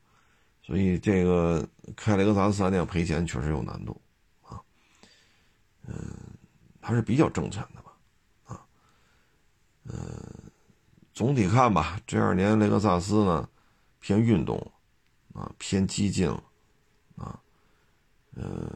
[0.64, 4.00] 所以这个开雷克萨斯四 S 店赔钱确实有难度
[4.44, 4.62] 啊，
[5.86, 5.94] 嗯，
[6.80, 7.84] 还是比较挣钱的。
[9.90, 10.52] 嗯，
[11.14, 13.48] 总体看吧，这二年雷克萨斯呢
[14.00, 14.60] 偏运动，
[15.34, 16.30] 啊偏激进，
[17.16, 17.40] 啊，
[18.36, 18.70] 嗯，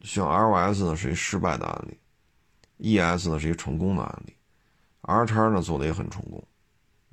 [0.00, 1.98] 像 LS 呢是一失败的案例
[2.96, 4.34] ，ES 呢是一成功的案例
[5.02, 6.42] ，R 叉呢做的也很成功，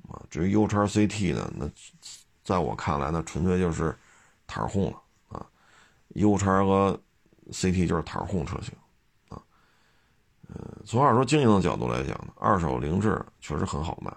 [0.08, 1.70] 啊，至于 U 叉 CT 呢，那
[2.42, 3.94] 在我看来呢纯粹就是
[4.46, 5.46] 摊红了啊
[6.14, 6.98] ，U 叉和
[7.50, 8.72] CT 就是摊红车型。
[10.48, 14.16] 嗯，从二手经营的角度来讲呢，二手凌志确实很好卖，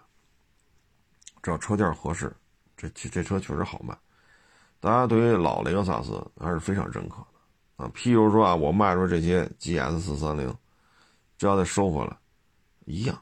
[1.41, 2.31] 只要车件合适，
[2.77, 3.97] 这这这车确实好卖。
[4.79, 7.91] 大家对于老雷克萨斯还是非常认可的啊。
[7.95, 10.55] 譬如说啊，我卖出这些 GS 四三零，
[11.37, 12.15] 只要再收回来，
[12.85, 13.19] 一样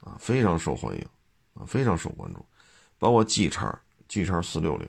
[0.00, 1.06] 啊，非常受欢迎
[1.54, 2.44] 啊，非常受关注。
[2.98, 4.86] 包括 G 叉 G 叉四六零，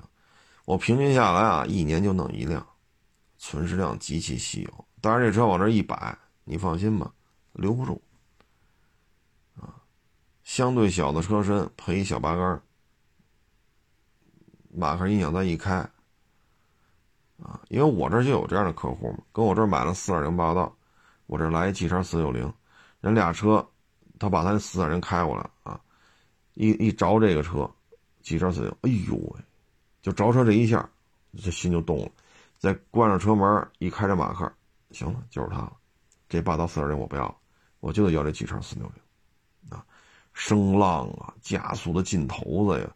[0.65, 2.67] 我平均下来啊，一年就弄一辆，
[3.37, 4.85] 存世量极其稀有。
[4.99, 6.17] 当然，这车往这一摆。
[6.43, 7.13] 你放心吧，
[7.53, 8.01] 留不住。
[9.55, 9.81] 啊，
[10.43, 12.61] 相对小的车身配一小八杆
[14.75, 15.75] 马克音响再一开，
[17.37, 20.75] 啊，因为我这就有这样的客户嘛，跟我这买了四二零霸道，
[21.27, 22.51] 我这来一 G 叉四六零，
[22.99, 23.63] 人俩车，
[24.17, 25.79] 他把他那四二零开过来啊，
[26.55, 27.69] 一一着这个车
[28.23, 29.41] ，G 叉四六，哎呦喂，
[30.01, 30.89] 就着车这一下，
[31.37, 32.11] 这心就动了，
[32.57, 34.51] 再关上车门一开这马克，
[34.89, 35.77] 行了，就是他了。
[36.33, 37.41] 这霸道四点零我不要，
[37.79, 39.85] 我就得要这 G 叉四六零，啊，
[40.33, 42.95] 声浪啊，加速的劲头子呀，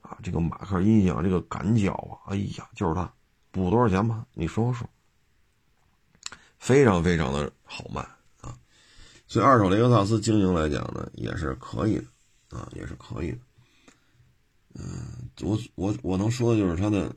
[0.00, 3.12] 啊，这个马克音响，这个感脚啊，哎呀，就是它，
[3.50, 4.26] 补多少钱吧？
[4.32, 4.88] 你说说，
[6.58, 8.00] 非常非常的好卖
[8.40, 8.56] 啊，
[9.26, 13.38] 所以二手雷克萨斯经营来讲呢，也是可以的啊，也是可以的。
[14.72, 17.14] 嗯，我我我能说的就是它的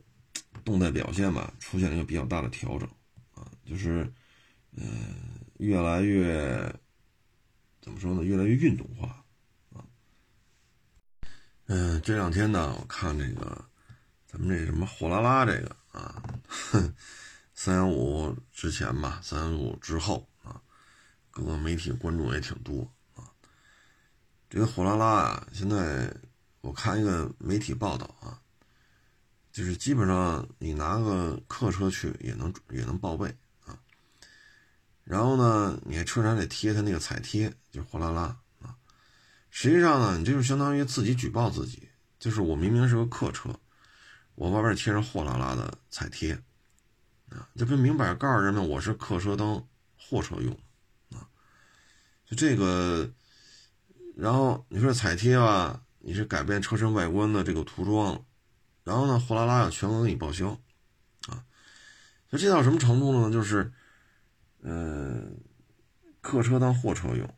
[0.62, 2.86] 动态表现吧，出现了一个比较大的调整
[3.34, 4.12] 啊，就是
[4.72, 5.32] 嗯。
[5.64, 6.78] 越来越
[7.80, 8.22] 怎么说呢？
[8.22, 9.24] 越来越运动化
[9.72, 9.84] 啊。
[11.66, 13.64] 嗯，这两天呢，我看这个
[14.26, 16.22] 咱们这什么货拉拉这个啊，
[17.54, 20.60] 三幺五之前吧，三幺五之后啊，
[21.30, 22.82] 各个媒体关注也挺多
[23.14, 23.32] 啊。
[24.50, 26.14] 这个货拉拉啊，现在
[26.60, 28.38] 我看一个媒体报道啊，
[29.50, 33.34] 就是基本上你拿个客车去也能也能报备。
[35.04, 38.22] 然后呢，你车上得贴他那个彩贴，就货拉拉
[38.62, 38.74] 啊。
[39.50, 43.54] 实际上呢，你这就相当于自己举报自己，就是我明明是个客车，
[44.34, 46.32] 我外边贴上货拉拉的彩贴
[47.28, 49.62] 啊，这不明摆告诉人们我是客车当
[49.98, 50.58] 货车用
[51.12, 51.28] 啊。
[52.24, 53.06] 就这个，
[54.16, 58.24] 然后你说彩贴吧，你是改变车身外观的这个涂装，
[58.84, 60.58] 然后呢，货拉拉要全额给你报销
[61.28, 61.44] 啊。
[62.32, 63.30] 就这到什么程度呢？
[63.30, 63.70] 就是。
[64.66, 65.36] 嗯，
[66.22, 67.34] 客车当货车用，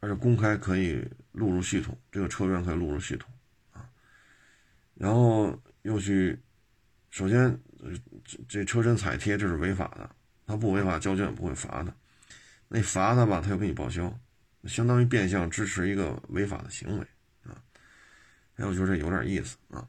[0.00, 3.30] 而且公开可以录入系统，这个车源可以录入系统
[3.72, 3.84] 啊。
[4.94, 6.38] 然后又去，
[7.10, 7.54] 首先
[8.24, 10.10] 这这车身彩贴这是违法的，
[10.46, 11.94] 他不违法交警也不会罚的。
[12.68, 14.18] 那罚他吧，他又给你报销，
[14.64, 17.06] 相当于变相支持一个违法的行为
[17.44, 17.62] 啊。
[18.56, 19.86] 哎，我觉得这有点意思啊。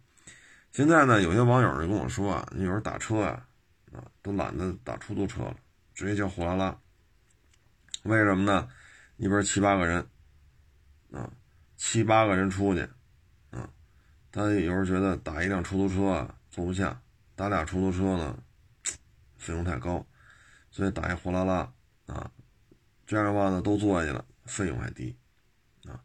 [0.74, 3.48] 现在呢，有些网友就跟我说啊，你有时候打车啊，
[3.94, 5.58] 啊，都懒得打出租车了。
[5.98, 6.80] 直接叫货拉拉，
[8.04, 8.70] 为什么呢？
[9.16, 10.08] 一边七八个人，
[11.12, 11.34] 啊，
[11.76, 12.88] 七八个人出去，
[13.50, 13.68] 啊，
[14.32, 17.02] 他有时候觉得打一辆出租车啊坐不下，
[17.36, 18.38] 打俩出租车呢，
[19.38, 20.06] 费用太高，
[20.70, 21.74] 所以打一货拉拉，
[22.06, 22.32] 啊，
[23.08, 25.18] 这样的话呢，都坐下去了，费用还低，
[25.88, 26.00] 啊，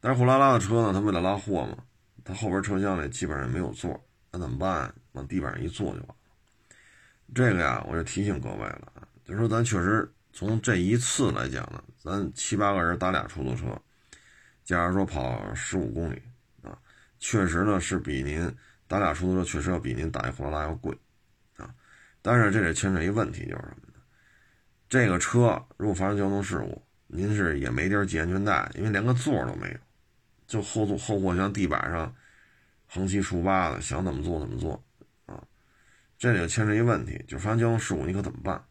[0.00, 1.84] 但是货拉拉的车呢，他为了拉货嘛，
[2.24, 4.92] 他后边车厢里基本上没有座，那怎么办？
[5.12, 6.16] 往地板上一坐就完了。
[7.32, 8.92] 这个呀，我就提醒各位了
[9.26, 13.76] 就说咱确实从这一次来讲呢，咱七八个人打俩出租车，
[14.64, 16.22] 假如说跑十五公里
[16.62, 16.78] 啊，
[17.18, 18.48] 确实呢是比您
[18.86, 20.96] 打俩出租车确实要比您打一货拉拉要贵
[21.56, 21.74] 啊。
[22.22, 24.00] 但是这得牵扯一问题，就是什么呢？
[24.88, 29.78] 这个车如果发生交通事故，您是也没地儿系安全带，因为连个座都没有，
[30.46, 32.14] 就后座后货箱地板上
[32.86, 34.80] 横七竖八的，想怎么坐怎么坐。
[36.16, 38.64] 这里就牵扯一问题，就发生交通事故，你可怎么办？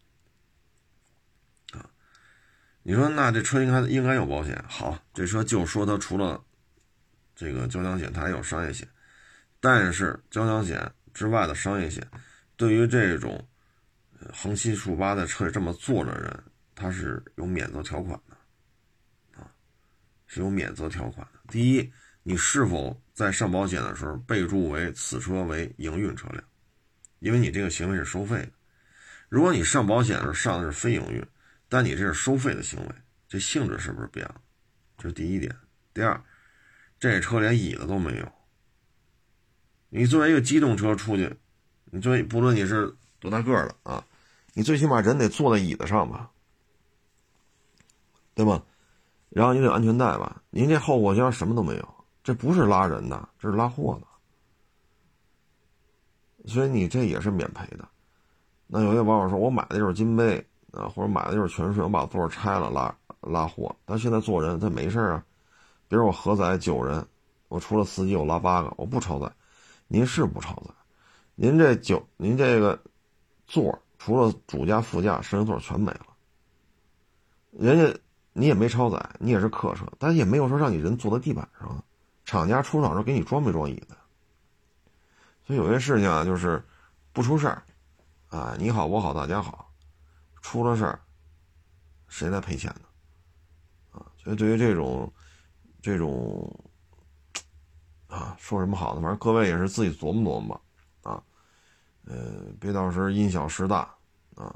[2.87, 4.63] 你说那这车应该应该有保险。
[4.69, 6.39] 好，这车就说它除了
[7.35, 8.87] 这个交强险，它还有商业险。
[9.59, 12.07] 但是交强险之外的商业险，
[12.55, 13.43] 对于这种
[14.31, 16.43] 横七竖八在车里这么坐的人，
[16.75, 19.49] 他是有免责条款的，啊，
[20.27, 21.39] 是有免责条款的。
[21.47, 26.43] 第一，你是否在上保险的时候备注为此车为营运车辆？
[27.17, 28.51] 因为你这个行为是收费的，
[29.27, 31.25] 如果你上保险的时候上的是非营运，
[31.75, 32.95] 但你这是收费的行为，
[33.27, 34.39] 这性质是不是变了？
[34.97, 35.53] 这是第一点。
[35.93, 36.23] 第二，
[36.97, 38.31] 这车连椅子都没有。
[39.89, 41.35] 你作为一个机动车出去，
[41.91, 44.01] 你作为不论你是多大个儿的啊，
[44.53, 46.31] 你最起码人得坐在椅子上吧，
[48.33, 48.63] 对吧？
[49.27, 50.41] 然后你得安全带吧？
[50.51, 54.07] 您这后货箱什么都没有，这不是拉人的，这是拉货的。
[56.49, 57.85] 所以你这也是免赔的。
[58.65, 63.75] 那有些网友说，我买的就是金杯啊，或者买的就是全顺，我把座拆了拉拉货。
[63.85, 65.23] 但现在坐人他没事啊，
[65.87, 67.05] 比如我核载九人，
[67.47, 69.31] 我除了司机我拉八个，我不超载。
[69.87, 70.73] 您是不超载，
[71.35, 72.79] 您这九您这个
[73.47, 76.07] 座除了主驾副驾，剩下座全没了。
[77.51, 77.99] 人家
[78.33, 81.83] 你也没超载，你也是客车，但也没有说让你人坐在地板上。
[82.25, 83.95] 厂家出厂时候给你装没装椅子？
[85.45, 86.63] 所以有些事情啊，就是
[87.13, 87.61] 不出事儿，
[88.29, 89.64] 啊，你好我好大家好，
[90.45, 91.01] 出了事儿，
[92.07, 93.99] 谁来赔钱呢？
[93.99, 95.11] 啊，所以对于这种
[95.81, 96.47] 这种
[98.07, 99.01] 啊，说什么好呢？
[99.01, 100.61] 反正各位也是自己琢磨琢磨吧，
[101.09, 101.23] 啊，
[102.05, 103.91] 呃，别到时候因小失大
[104.35, 104.55] 啊。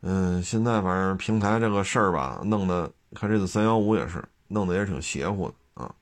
[0.00, 5.94] 嗯，现在反正平台这个事儿吧，弄得看这次三幺五也是弄得也挺邪乎的啊。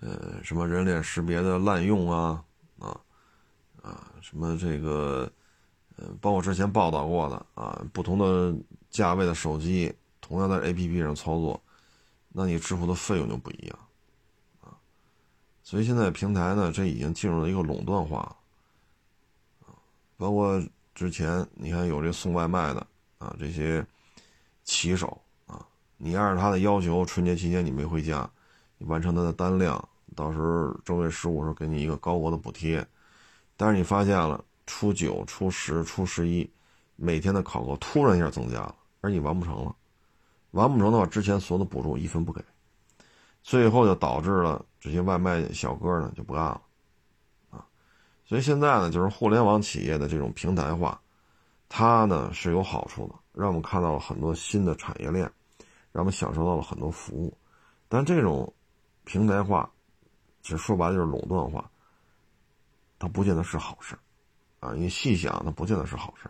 [0.00, 2.44] 呃，什么人脸识别的滥用啊，
[2.80, 3.00] 啊，
[3.80, 5.30] 啊，什么这个，
[6.20, 8.54] 包括之前报道过的啊，不同的
[8.90, 11.60] 价位的手机，同样在 APP 上操作，
[12.30, 13.78] 那你支付的费用就不一样，
[14.62, 14.72] 啊，
[15.62, 18.36] 所以现在平台呢，这已经进入了一个垄断化，
[19.60, 19.74] 啊，
[20.16, 20.62] 包括
[20.94, 22.86] 之前你看有这送外卖的
[23.18, 23.84] 啊，这些
[24.64, 28.28] 骑手啊，你按照他的要求，春节期间你没回家。
[28.80, 32.86] 你完成他的单量，到时候正月十五时候给你一个高额的补贴，
[33.56, 36.48] 但是你发现了初九、初十、初十一
[36.94, 39.74] 每天的考核突然一下增加了，而你完不成了，
[40.50, 42.40] 完不成的话，之前所有的补助一分不给，
[43.42, 46.62] 最后就导致了这些外卖小哥呢就不干了，
[47.50, 47.66] 啊，
[48.24, 51.00] 所以现在呢，就是互联网企业的这种平台化，
[51.68, 55.24] 它呢是有好处的，让我们看到了很多新的产业链，
[55.90, 57.36] 让我们享受到了很多服务，
[57.88, 58.52] 但这种。
[59.04, 59.70] 平台化，
[60.42, 61.70] 其实说白了就是垄断化，
[62.98, 63.98] 它不见得是好事
[64.60, 64.72] 啊！
[64.74, 66.28] 你细想，它不见得是好事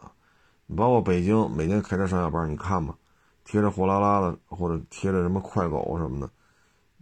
[0.00, 0.12] 啊！
[0.66, 2.96] 你包括北京每天开车上下班，你看吧，
[3.44, 6.30] 贴着货拉拉的或者贴着什么快狗什么的，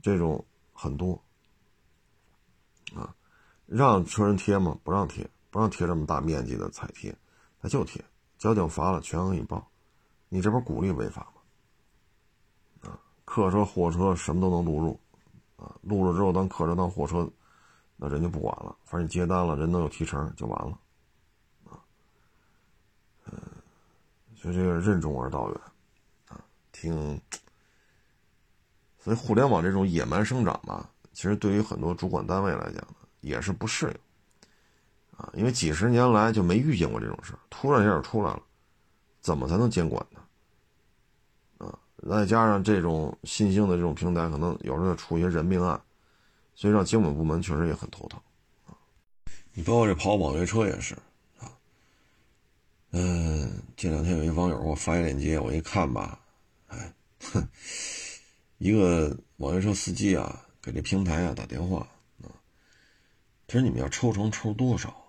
[0.01, 1.23] 这种很多
[2.95, 3.15] 啊。
[3.67, 4.79] 让车人贴吗？
[4.85, 7.15] 不让贴，不让贴这么大面积的彩贴，
[7.61, 8.05] 他就贴，
[8.39, 9.69] 交警罚了全额给你报，
[10.29, 12.91] 你这不鼓励违法吗？
[12.91, 15.01] 啊客车、货车什么都能录入，
[15.57, 17.29] 啊，录了之后当客车、当货车，
[17.97, 20.79] 那人就不管了，反正你接单了，人都有提成就完了，
[21.65, 21.81] 啊，
[23.25, 23.41] 嗯，
[24.35, 25.61] 所以这个任重而道远，
[26.29, 27.21] 啊，挺，
[28.99, 32.87] 所以互联网这种野蛮生长吧，其实对于很多主管单位来讲，
[33.21, 38.43] 也是不适应，啊，因为几十年来就没遇见过这种事突然一下就出来了，
[39.21, 40.21] 怎么才能监管呢？
[41.67, 41.79] 啊
[42.09, 45.81] 再加上这种新兴的这种平台，可能有时候出一些人命案，
[46.57, 48.19] 所以让监管部门确实也很头疼
[48.67, 48.75] 啊。
[49.53, 50.95] 你包括这跑网约车也是
[51.39, 51.53] 啊，
[52.91, 56.19] 嗯，这两天有一网友给我发一链接，我一看吧，
[56.67, 57.47] 哎，哼，
[58.59, 61.87] 一个网约车司机啊，给这平台啊打电话
[62.23, 62.33] 啊，
[63.47, 65.05] 他说你们要抽成抽多少？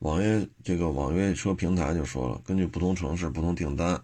[0.00, 3.94] 网约这个网约车平台就说了，根据不同城市、不同订单，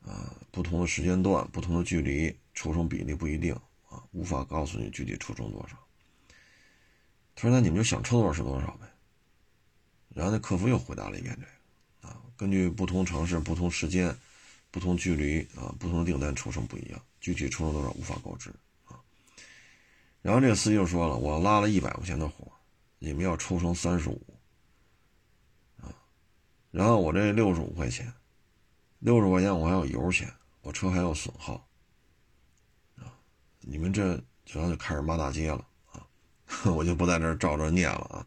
[0.00, 3.54] 啊，不同的时间段、不同的距离，抽成比例不一定
[3.92, 5.76] 啊，无法告诉你具体抽成多少。
[7.34, 8.86] 他说：“那你们就想抽多少是多少呗。”
[10.14, 11.46] 然后那客服又回答了一遍这
[12.06, 14.14] 个，啊，根据不同城市、不同时间、
[14.70, 18.50] 不同距离啊，不同的订单抽成不一样，具体抽成多少无法告知
[18.84, 19.00] 啊。
[20.20, 22.52] 然后这个司机就说了：“我拉了一百块钱的活，
[22.98, 24.22] 你们要抽成三十五
[25.80, 25.88] 啊。”
[26.70, 28.12] 然后我这六十五块钱，
[28.98, 31.66] 六十块钱我还有油钱，我车还有损耗，
[33.62, 34.22] 你们这
[34.52, 36.04] 然后就开始骂大街了啊，
[36.74, 38.26] 我就不在这照着念了啊，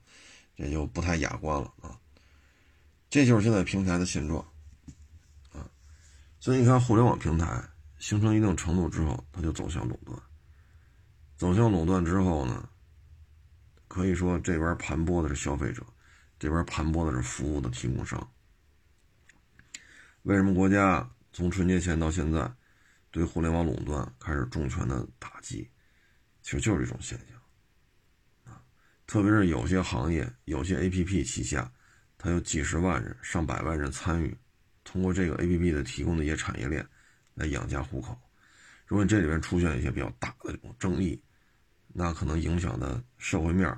[0.56, 2.00] 这就不太雅观了啊，
[3.10, 4.44] 这就是现在平台的现状，
[5.52, 5.70] 啊，
[6.40, 7.62] 所以你看互联网平台
[8.00, 10.18] 形成一定程度之后，它就走向垄断，
[11.38, 12.68] 走向垄断之后呢，
[13.88, 15.86] 可以说这边盘剥的是消费者，
[16.40, 18.28] 这边盘剥的是服务的提供商。
[20.24, 22.52] 为什么国家从春节前到现在
[23.16, 25.72] 对互联网垄断开始重拳的打击？
[26.42, 28.62] 其实就是这种现象啊！
[29.08, 31.72] 特别是有些行业、有些 APP 旗下，
[32.18, 34.38] 它有几十万人、上百万人参与，
[34.84, 36.86] 通过这个 APP 的提供的一些产业链
[37.36, 38.20] 来养家糊口。
[38.86, 41.18] 如果你这里边出现一些比较大的这种争议，
[41.88, 43.74] 那可能影响的社会面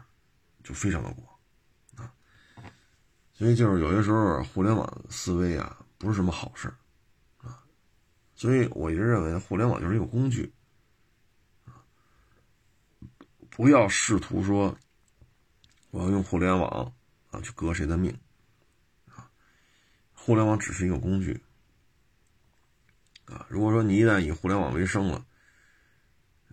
[0.64, 1.28] 就非常的广
[1.96, 2.12] 啊！
[3.34, 5.78] 所以就是有些时候互联网思维啊。
[6.00, 6.78] 不是什么好事啊，
[8.38, 10.54] 所以我一直认为互联网就是一个工具，
[13.50, 14.78] 不要试图说
[15.90, 16.94] 我要用互联网
[17.32, 18.16] 啊去革谁的命
[19.08, 19.28] 啊，
[20.14, 21.44] 互联网只是一个工具
[23.26, 23.48] 啊。
[23.50, 25.26] 如果说你一旦以互联网为生了，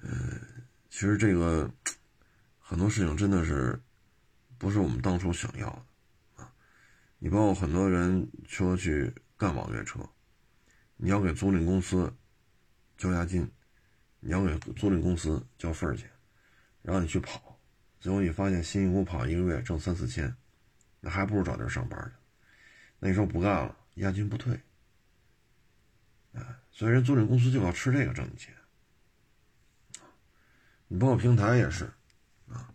[0.01, 0.41] 嗯，
[0.89, 1.71] 其实这个
[2.59, 3.79] 很多事情真的是
[4.57, 6.51] 不是我们当初想要的啊。
[7.19, 9.15] 你包括很多人说去。
[9.37, 9.99] 干网约车，
[10.97, 12.13] 你要给租赁公司
[12.97, 13.51] 交押金，
[14.21, 16.11] 你要给租赁公司交份儿钱，
[16.83, 17.59] 然后你去跑，
[18.01, 20.35] 最后你发现辛辛苦苦跑一个月挣三四千，
[21.01, 22.13] 那还不如找地儿上班去。
[23.01, 24.59] 那你说不干了，押金不退，
[26.33, 28.55] 哎，所以人租赁公司就要吃这个挣钱。
[30.87, 31.93] 你包括平台也是，
[32.49, 32.73] 啊，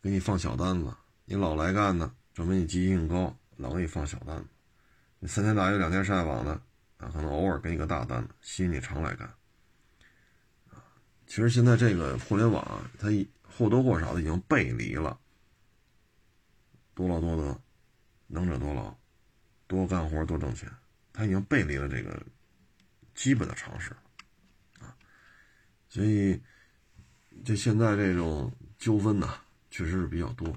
[0.00, 4.48] 给你放小单子，你老来干呢，证明你积极性高，老给你放小单子。
[5.18, 6.60] 你三天打鱼两天晒网的
[7.04, 9.30] 啊，可能偶尔给你个大单子，吸引你常来干。
[11.26, 13.08] 其实现在这个互联网啊，它
[13.42, 15.18] 或多或少的已经背离了
[16.94, 17.60] 多劳多得、
[18.26, 18.96] 能者多劳、
[19.66, 20.70] 多干活多挣钱，
[21.12, 22.20] 它已经背离了这个
[23.14, 23.90] 基本的常识
[24.80, 24.96] 啊。
[25.88, 26.40] 所以，
[27.44, 29.28] 这现在这种纠纷呢，
[29.70, 30.56] 确实是比较多。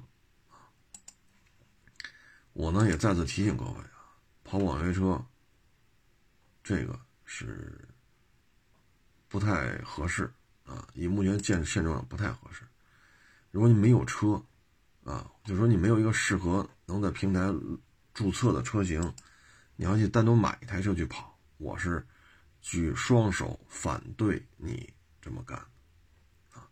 [2.54, 4.16] 我呢也再次提醒各位啊。
[4.44, 5.24] 跑网约车，
[6.68, 7.80] 这个是
[9.30, 10.30] 不太合适
[10.66, 10.86] 啊！
[10.94, 12.62] 以目前现现状不太合适。
[13.52, 14.44] 如果你没有车，
[15.06, 17.54] 啊，就说你没有一个适合能在平台
[18.14, 19.02] 注册的车型，
[19.78, 22.06] 你要去单独买一台车去跑，我是
[22.60, 25.58] 举双手反对你这么干
[26.52, 26.68] 啊！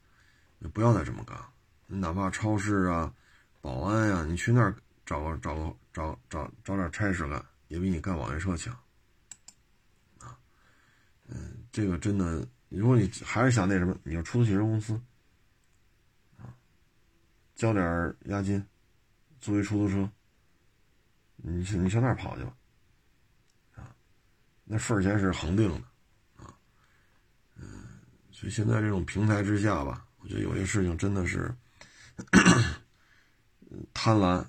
[0.59, 1.39] 你不要再这么干，
[1.87, 3.13] 你哪怕超市啊、
[3.61, 7.41] 保安呀，你去那儿找个找个找找找点差事干。
[7.69, 8.77] 也比你干网约车强，
[11.27, 14.93] 嗯，这个真的，如果你还是想那什么，你就出租汽车公司，
[16.37, 16.53] 啊，
[17.55, 18.63] 交点押金，
[19.39, 20.09] 租一出租车，
[21.37, 22.55] 你去你上那儿跑去吧，
[23.75, 23.95] 啊，
[24.63, 26.53] 那份儿钱是恒定的，啊，
[27.55, 27.83] 嗯，
[28.31, 31.53] 所以现在这种平台之下吧，我觉得有些事情真的是
[33.93, 34.45] 贪婪，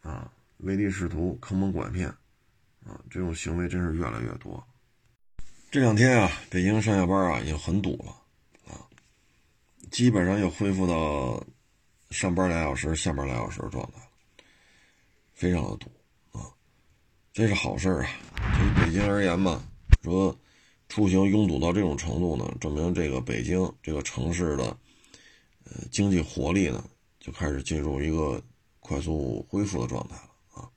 [0.00, 0.30] 啊。
[0.58, 2.08] 唯利是图、坑蒙拐骗，
[2.86, 4.66] 啊，这种行为真是越来越多。
[5.74, 8.16] 这两天啊，北京上下班啊已经很堵了，
[8.72, 8.86] 啊，
[9.90, 11.44] 基本上又恢复到
[12.12, 14.06] 上班俩小时、下班俩小时的状态了，
[15.32, 15.90] 非常的堵
[16.30, 16.46] 啊。
[17.32, 18.06] 这是好事啊。
[18.36, 19.64] 对于北京而言嘛，
[20.04, 20.38] 说
[20.88, 24.66] 出行拥堵到这种程度呢，证明这个北京这个城市的
[25.64, 28.40] 呃经济活力呢就开始进入一个
[28.78, 30.70] 快速恢复的状态了啊。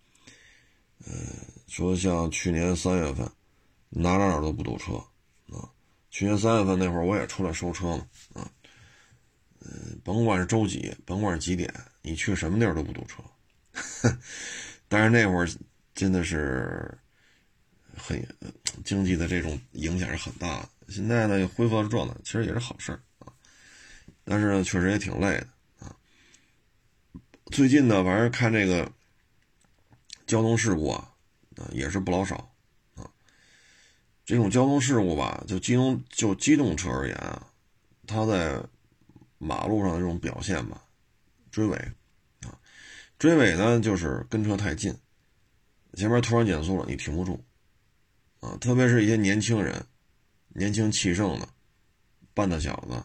[1.05, 1.13] 嗯，
[1.67, 3.31] 说像去年三月份，
[3.89, 4.93] 哪哪哪都不堵车
[5.55, 5.69] 啊。
[6.09, 8.51] 去年三月份那会儿，我也出来收车嘛啊。
[9.59, 13.23] 嗯，甭管是周几，甭管是几点，你去什么地儿都不堵车。
[14.87, 15.49] 但是那会儿
[15.93, 16.97] 真的是
[17.95, 18.25] 很
[18.85, 20.69] 经济的这种影响是很大的。
[20.89, 23.27] 现在呢，又恢复到状态，其实也是好事啊。
[24.23, 25.47] 但是呢，确实也挺累的
[25.79, 25.95] 啊。
[27.51, 28.89] 最近呢，反正看这个
[30.25, 31.13] 交通事故啊，
[31.57, 32.49] 啊也是不老少。
[34.27, 37.47] 这种交通事故吧，就机动就机动车而言啊，
[38.05, 38.61] 它在
[39.37, 40.83] 马路上的这种表现吧，
[41.49, 41.77] 追尾
[42.41, 42.59] 啊，
[43.17, 44.93] 追尾呢就是跟车太近。
[45.93, 47.41] 前面突然减速了，你停不住，
[48.41, 49.81] 啊，特别是一些年轻人，
[50.49, 51.47] 年轻气盛的，
[52.33, 52.95] 半大小子，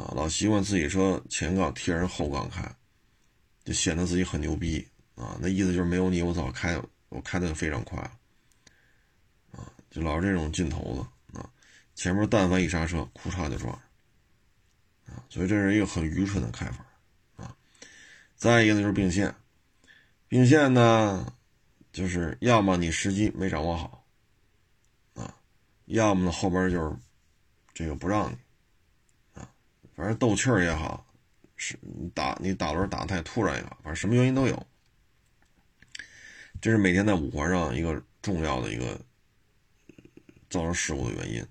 [0.00, 2.74] 啊，老习惯自己车前杠贴人后杠开，
[3.64, 6.80] 就显得自己很牛逼，啊，那意思就是没有你我早开，
[7.10, 8.12] 我开的非常快，了，
[9.92, 11.48] 就老是这种劲头子，啊，
[11.94, 13.72] 前面但凡一刹车，库嚓就撞
[15.06, 16.84] 上，啊，所以这是一个很愚蠢的开法，
[17.36, 17.54] 啊，
[18.34, 19.32] 再一个呢就是并线，
[20.26, 21.32] 并线呢。
[21.92, 24.06] 就是要么你时机没掌握好，
[25.12, 25.36] 啊，
[25.84, 26.96] 要么呢后边就是
[27.74, 28.36] 这个不让你，
[29.38, 29.46] 啊，
[29.94, 31.06] 反正斗气儿也好，
[31.54, 34.66] 是你打你打轮打太突然也好，反正什么原因都有。
[36.62, 38.98] 这是每天在五环上一个重要的一个
[40.52, 41.44] 造成事故的原因。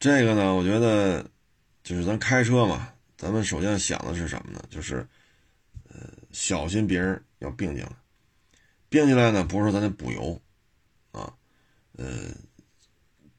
[0.00, 1.24] 这个呢，我觉得
[1.84, 4.62] 就是咱开车嘛，咱们首先想的是什么呢？
[4.68, 5.06] 就是
[5.88, 7.92] 呃，小心别人要并进来。
[8.88, 10.40] 并进来呢，不是说咱得补油，
[11.10, 11.32] 啊，
[11.96, 12.30] 呃，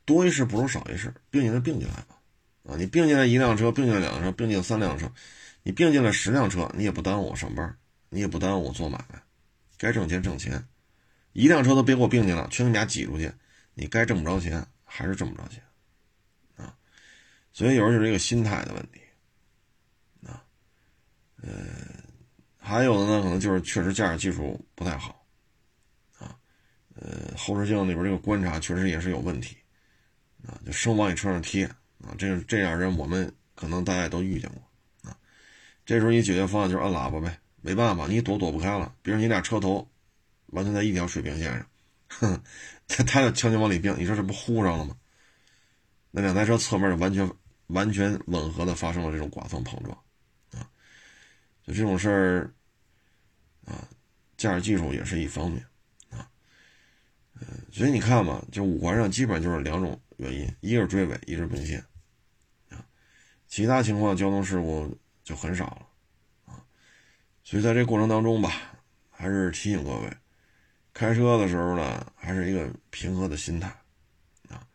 [0.03, 2.19] 多一事不如少一事，并进来并进来吧，
[2.67, 5.09] 啊，你并进来一辆车，并进来两辆车，并进来三辆车，
[5.63, 7.77] 你并进来十辆车，你也不耽误我上班，
[8.09, 9.21] 你也不耽误我做买卖，
[9.77, 10.67] 该挣钱挣钱，
[11.31, 13.31] 一辆车都别给我并进来，全给你俩挤出去，
[13.75, 15.61] 你该挣不着钱还是挣不着钱，
[16.55, 16.75] 啊，
[17.51, 19.01] 所以有时候就是一个心态的问题，
[20.25, 20.41] 啊，
[21.43, 21.51] 呃，
[22.57, 25.25] 还有的呢，可能就是确实驾驶技术不太好
[26.17, 26.39] 啊。
[26.95, 29.57] 呃，后视镜里边这个观察确实也是有问题，
[30.47, 31.65] 啊，就生往你车上贴
[31.99, 35.17] 啊，这这样人我们可能大家都遇见过啊。
[35.85, 38.95] 这时候你解决方案就是按喇叭呗，没办法，你躲躲不开了。
[39.01, 39.85] 比如你俩车头
[40.47, 41.67] 完全在一条水平线上，
[42.19, 42.43] 哼，
[42.87, 44.95] 他他就强行往里并，你说这不呼上了吗？
[46.11, 47.29] 那两台车侧面就完全
[47.67, 49.97] 完全吻合的发生了这种剐蹭碰撞，
[50.51, 50.69] 啊，
[51.63, 52.53] 就这种事儿
[53.65, 53.87] 啊，
[54.37, 55.61] 驾驶技术也是一方面。
[56.09, 56.29] 啊
[57.41, 61.83] 嗯，所以你看嘛，就五环上基本就是两种原因，一个是追尾，一个是并线，
[62.69, 62.79] 啊，
[63.47, 66.63] 其他情况交通事故就很少了，啊，
[67.43, 68.79] 所以在这过程当中吧，
[69.11, 70.17] 还是提醒各位，
[70.95, 73.67] 开车的时候呢，还是一个平和的心态，
[74.47, 74.65] 啊，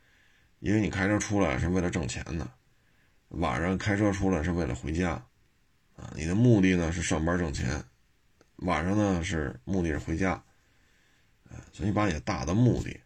[0.59, 2.47] 因为你开车出来是为了挣钱的，
[3.29, 5.13] 晚上开车出来是为了回家，
[5.97, 7.83] 啊，你的目的呢是上班挣钱，
[8.57, 10.41] 晚上呢是目的是回家。
[11.73, 13.01] 所以把你的大的目的，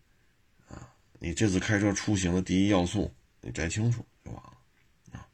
[0.69, 4.59] 啊，你这次开车出行的第一要素，你摘清楚就完了，
[5.13, 5.27] 啊。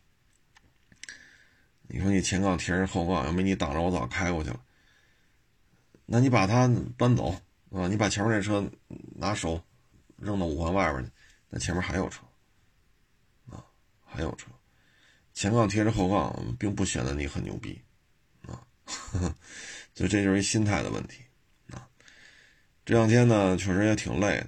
[1.89, 4.61] 你说你前杠贴着后杠，要没你挡着，我早开过去了。
[6.07, 7.35] 那你把它搬走，
[7.71, 8.69] 啊，你把前面那车
[9.15, 9.63] 拿手
[10.17, 11.11] 扔到五环外边去，
[11.49, 12.23] 那前面还有车，
[13.49, 13.65] 啊，
[14.05, 14.49] 还有车。
[15.33, 17.81] 前杠贴着后杠，并不显得你很牛逼，
[18.43, 18.61] 啊，
[19.95, 21.23] 所以这就是一心态的问题。
[21.71, 21.89] 啊
[22.85, 24.45] 这两天呢，确实也挺累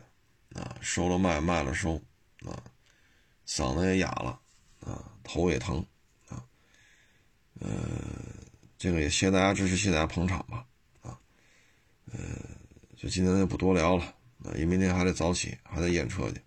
[0.51, 1.95] 的，啊，收了卖，卖了收，
[2.45, 2.61] 啊，
[3.47, 4.41] 嗓子也哑了，
[4.81, 5.79] 啊，头也疼，
[6.29, 6.45] 啊，
[7.61, 7.71] 呃，
[8.77, 10.67] 这个也谢谢大家支持，谢谢大家捧场吧，
[11.03, 11.17] 啊，
[12.11, 12.19] 呃，
[13.03, 14.05] 就今天就不多聊了，
[14.45, 16.41] 啊，因为明天还得早起，还得验车去，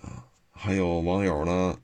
[0.00, 1.76] 啊，还有网友呢，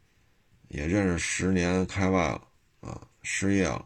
[0.68, 2.40] 也认识十年开外了，
[2.82, 3.84] 啊，失业了，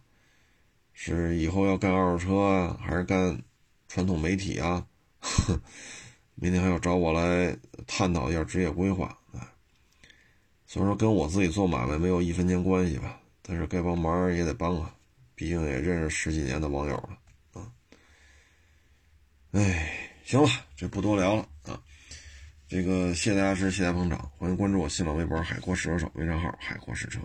[0.93, 3.43] 是以后要干二手车啊，还是干
[3.89, 4.87] 传统媒体啊？
[5.21, 5.59] 哼，
[6.37, 7.57] 明天还要找我来
[7.87, 9.49] 探讨一下职业规划，啊，
[10.67, 14.95] 所以说跟我自己做买卖没有一分钱关系吧，但是该帮忙也得帮啊，
[15.35, 17.19] 毕竟也认识十几年的网友了。
[19.53, 19.93] 哎，
[20.25, 21.79] 行了，这不多聊了啊，
[22.67, 27.21] 这个谢谢大家支持，谢谢捧场，欢迎关注我新浪微博“海阔试车手”微信号“海阔试车”。